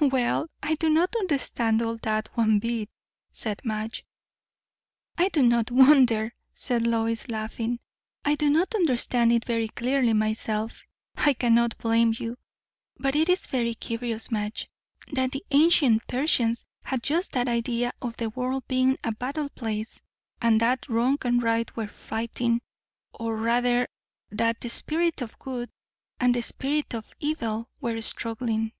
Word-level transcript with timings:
"Well, 0.00 0.48
I 0.64 0.74
do 0.74 0.90
not 0.90 1.14
understand 1.14 1.80
all 1.80 1.96
that 1.98 2.28
one 2.34 2.58
bit!" 2.58 2.90
said 3.30 3.60
Madge. 3.64 4.04
"I 5.16 5.28
do 5.28 5.44
not 5.44 5.70
wonder," 5.70 6.34
said 6.52 6.84
Lois, 6.84 7.28
laughing, 7.28 7.78
"I 8.24 8.34
do 8.34 8.50
not 8.50 8.74
understand 8.74 9.32
it 9.32 9.44
very 9.44 9.68
clearly 9.68 10.12
myself. 10.12 10.82
I 11.16 11.34
cannot 11.34 11.78
blame 11.78 12.12
you. 12.18 12.36
But 12.98 13.14
it 13.14 13.28
is 13.28 13.46
very 13.46 13.74
curious, 13.76 14.28
Madge, 14.28 14.68
that 15.12 15.30
the 15.30 15.44
ancient 15.52 16.04
Persians 16.08 16.64
had 16.82 17.04
just 17.04 17.30
that 17.34 17.46
idea 17.46 17.92
of 18.02 18.16
the 18.16 18.30
world 18.30 18.66
being 18.66 18.98
a 19.04 19.12
battle 19.12 19.50
place, 19.50 20.00
and 20.42 20.60
that 20.60 20.88
wrong 20.88 21.18
and 21.22 21.40
right 21.40 21.76
were 21.76 21.86
fighting; 21.86 22.60
or 23.14 23.36
rather, 23.36 23.86
that 24.30 24.60
the 24.62 24.68
Spirit 24.68 25.22
of 25.22 25.38
good 25.38 25.70
and 26.18 26.34
the 26.34 26.42
Spirit 26.42 26.92
of 26.92 27.06
evil 27.20 27.70
were 27.80 28.00
struggling. 28.00 28.72